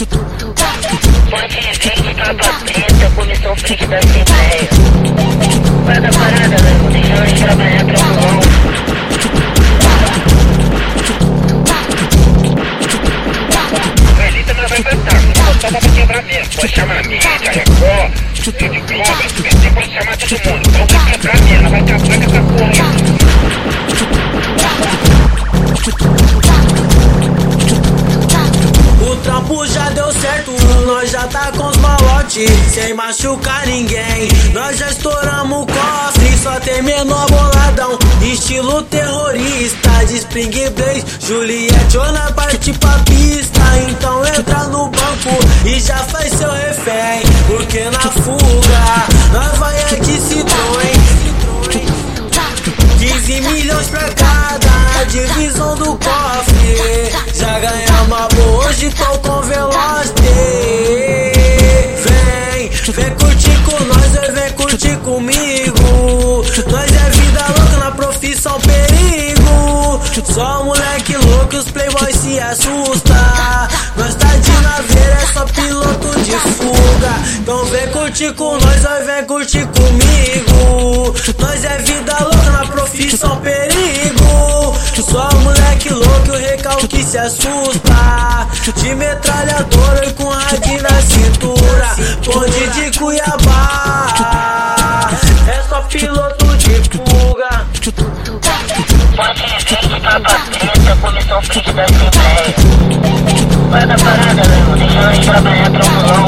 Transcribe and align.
Pode 0.00 1.60
vir, 1.60 2.14
capa 2.14 2.52
preta, 2.64 3.10
comissão 3.14 3.54
frente 3.54 3.86
da 3.86 3.98
Assembleia. 3.98 4.68
Guarda 5.84 6.08
parada, 6.08 6.56
louco, 6.56 6.90
deixa 6.90 7.14
nós 7.16 7.32
trabalhar 7.38 7.84
tranquilão. 7.84 8.40
Elita 14.26 14.54
não 14.54 14.68
vai 14.68 14.82
cantar, 14.82 15.20
só 15.60 15.70
dá 15.70 15.78
pra 15.78 15.90
quebrar 15.90 16.22
mesmo. 16.22 16.54
Pode 16.56 16.74
chamar 16.74 16.96
a 16.96 17.02
mídia, 17.02 17.30
Record, 17.52 18.12
Rede 18.58 18.80
Globo, 18.80 19.22
SBT, 19.22 19.70
pode 19.74 19.92
chamar 19.92 20.16
todo 20.16 20.30
mundo. 20.50 20.69
Já 31.20 31.26
tá 31.26 31.52
com 31.52 31.66
os 31.66 31.76
malote 31.76 32.46
Sem 32.72 32.94
machucar 32.94 33.66
ninguém, 33.66 34.28
nós 34.54 34.78
já 34.78 34.88
estouramos 34.88 35.62
o 35.62 35.66
cofre 35.66 36.38
Só 36.42 36.58
tem 36.60 36.82
menor 36.82 37.26
boladão, 37.26 37.98
estilo 38.22 38.82
terrorista 38.84 39.90
De 40.06 40.16
Spring 40.16 40.70
Blaze, 40.70 41.04
Juliette 41.20 41.98
ou 41.98 42.12
na 42.12 42.32
parte 42.32 42.72
pra 42.72 42.98
pista. 43.00 43.60
Então 43.88 44.24
entra 44.26 44.64
no 44.64 44.86
banco 44.86 45.66
e 45.66 45.78
já 45.80 45.96
faz 45.98 46.32
seu 46.32 46.50
refém. 46.50 47.22
Porque 47.46 47.84
na 47.90 48.00
fuga, 48.00 48.99
Vem, 62.92 63.10
curtir 63.10 63.56
com 63.64 63.84
nós, 63.84 64.12
vai 64.16 64.32
vem 64.32 64.52
curtir 64.54 64.96
comigo. 64.98 66.44
Nós 66.70 66.90
é 66.90 67.10
vida 67.10 67.44
louca 67.56 67.76
na 67.84 67.90
profissão 67.92 68.58
perigo. 68.60 70.00
Só 70.24 70.64
moleque 70.64 71.16
louco, 71.16 71.56
os 71.56 71.70
playboys 71.70 72.16
se 72.16 72.40
assusta. 72.40 73.68
Nós 73.96 74.14
tá 74.16 74.28
de 74.34 74.50
naveira, 74.50 75.18
é 75.22 75.26
só 75.32 75.44
piloto 75.44 76.20
de 76.20 76.32
fuga. 76.32 77.12
Então 77.38 77.64
vem 77.66 77.88
curtir 77.90 78.32
com 78.34 78.58
nós, 78.58 78.82
vai 78.82 79.04
vem 79.04 79.24
curtir 79.24 79.66
comigo. 79.66 81.14
Nós 81.38 81.64
é 81.64 81.78
vida 81.78 82.16
louca 82.20 82.50
na 82.50 82.66
profissão 82.66 83.36
perigo. 83.36 84.74
Só 85.08 85.30
moleque 85.38 85.92
louco, 85.92 86.32
o 86.32 86.36
recalque 86.36 87.04
se 87.04 87.18
assusta. 87.18 88.48
De 88.76 88.94
metralhadora 88.94 90.06
e 90.06 90.12
com 90.12 90.28
rádio 90.28 90.82
na 90.82 91.02
cintura. 91.02 91.79
Bonde 92.24 92.66
de 92.68 92.98
Cuiabá. 92.98 94.06
É 95.48 95.62
só 95.68 95.82
piloto 95.82 96.56
de 96.56 96.82
fuga. 96.90 97.66
Capa 100.02 100.40
preta, 100.50 100.96
comissão 101.00 101.42
frente 101.42 101.72
da 101.72 101.84
Assembleia. 101.84 102.54
Guarda 103.68 103.96
parada, 103.96 104.42
louco, 104.48 104.78
deixa 104.78 105.00
nós 105.02 105.18
trabalhar 105.18 105.70
tranquilão. 105.70 106.26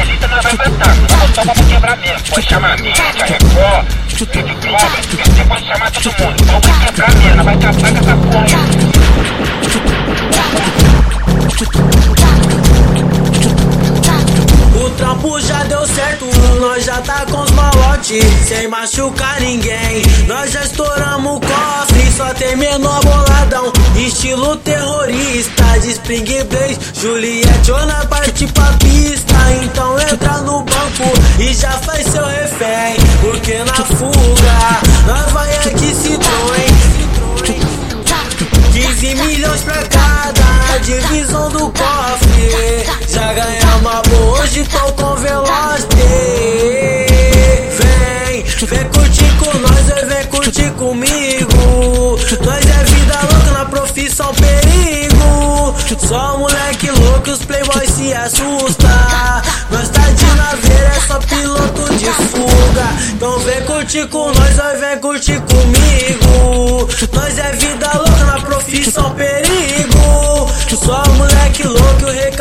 Elita 0.00 0.28
não 0.28 0.42
vai 0.42 0.56
cantar, 0.56 0.94
só 1.34 1.42
pra 1.42 1.54
quebrar 1.64 1.96
mesmo. 1.96 2.22
Pode 2.30 2.46
chamar 2.46 2.72
a 2.72 2.76
mídia, 2.76 3.04
Record, 3.26 3.86
Rede 4.32 4.54
Globo, 4.54 4.96
SBT, 4.98 5.44
pode 5.48 5.66
chamar 5.66 5.90
todo 5.90 6.04
mundo. 6.04 6.36
Então 6.42 6.60
vai 6.60 6.86
quebrar 6.86 7.14
mesmo, 7.14 7.44
vai 7.44 7.54
acabar 7.54 7.80
com 7.80 7.86
essa 7.86 8.16
porra. 8.16 8.97
O 14.80 14.90
trampo 14.90 15.40
já 15.40 15.64
deu 15.64 15.86
certo, 15.86 16.26
nós 16.60 16.84
já 16.84 17.00
tá 17.00 17.26
com 17.26 17.42
os 17.42 17.50
malote 17.50 18.20
Sem 18.46 18.68
machucar 18.68 19.40
ninguém, 19.40 20.02
nós 20.26 20.52
já 20.52 20.62
estouramos 20.62 21.36
o 21.36 21.40
cofre 21.40 22.12
Só 22.16 22.32
tem 22.34 22.56
menor 22.56 23.00
boladão, 23.02 23.72
estilo 23.96 24.56
terrorista 24.56 25.64
De 25.80 25.90
Spring 25.90 26.44
Blaze, 26.44 26.78
Juliette 26.94 27.72
ou 27.72 27.86
na 27.86 28.06
parte 28.06 28.46
pra 28.46 28.72
pista 28.74 29.27
divisão 41.38 41.50
do 41.50 41.72
cofre. 41.72 42.84
Já 43.08 43.32
ganhamos 43.32 44.08
boa, 44.08 44.40
hoje 44.40 44.64
tô 44.64 44.92
com 44.92 45.14
veloz. 45.16 45.86
Vem, 47.78 48.44
vem 48.66 48.88
curtir 48.90 49.30
com 49.38 49.58
nós, 49.58 49.86
vem 50.08 50.26
curtir 50.26 50.70
comigo. 50.72 52.18
Nós 52.44 52.66
é 52.66 52.84
vida 52.84 53.18
louca 53.32 53.50
na 53.52 53.64
profissão 53.66 54.34
perigo. 54.34 55.74
Só 56.06 56.38
moleque 56.38 56.90
louco, 56.90 57.30
os 57.30 57.44
playboys 57.44 57.90
se 57.90 58.12
assusta. 58.12 58.88
Nós 59.70 59.88
tá 59.90 60.10
de 60.10 60.24
naveira, 60.24 60.92
é 60.96 61.00
só 61.06 61.18
piloto 61.20 61.94
de 61.94 62.06
fuga. 62.06 62.86
Então 63.14 63.38
vem 63.40 63.62
curtir 63.64 64.06
com 64.08 64.32
nós, 64.32 64.80
vem 64.80 64.98
curtir 65.00 65.40
comigo. 65.40 65.57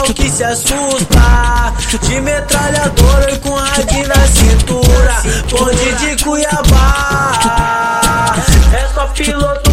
Recalque 0.00 0.30
se 0.30 0.44
assusta. 0.44 1.72
De 2.02 2.20
metralhadora 2.20 3.32
e 3.32 3.38
com 3.38 3.54
rádio 3.54 4.06
na 4.08 4.26
cintura. 4.26 5.22
Bonde 5.50 5.92
de 5.94 6.22
Cuiabá. 6.22 7.32
É 8.72 8.88
só 8.94 9.06
piloto 9.08 9.69